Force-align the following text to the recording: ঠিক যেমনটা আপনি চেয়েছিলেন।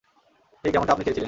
ঠিক 0.63 0.71
যেমনটা 0.73 0.93
আপনি 0.93 1.03
চেয়েছিলেন। 1.03 1.19